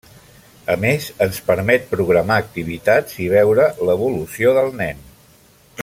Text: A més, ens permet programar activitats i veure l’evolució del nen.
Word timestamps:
A 0.75 0.77
més, 0.83 1.09
ens 1.25 1.37
permet 1.49 1.85
programar 1.91 2.37
activitats 2.45 3.21
i 3.27 3.29
veure 3.35 3.69
l’evolució 3.91 4.57
del 4.59 4.75
nen. 4.83 5.07